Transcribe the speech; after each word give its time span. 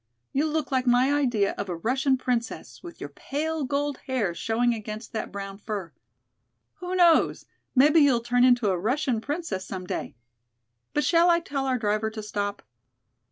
You 0.33 0.47
look 0.47 0.71
like 0.71 0.87
my 0.87 1.13
idea 1.13 1.51
of 1.59 1.69
a 1.69 1.75
Russian 1.75 2.17
princess, 2.17 2.81
with 2.81 2.99
your 2.99 3.09
pale 3.09 3.65
gold 3.65 3.99
hair 4.07 4.33
showing 4.33 4.73
against 4.73 5.13
that 5.13 5.31
brown 5.31 5.59
fur. 5.59 5.93
Who 6.77 6.95
knows, 6.95 7.45
maybe 7.75 7.99
you'll 7.99 8.21
turn 8.21 8.43
into 8.43 8.71
a 8.71 8.79
Russian 8.79 9.21
princess 9.21 9.63
some 9.63 9.85
day! 9.85 10.15
But 10.95 11.03
shall 11.03 11.29
I 11.29 11.39
tell 11.39 11.67
our 11.67 11.77
driver 11.77 12.09
to 12.09 12.23
stop?" 12.23 12.63